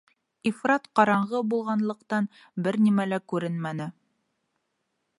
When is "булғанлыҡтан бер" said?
1.51-2.81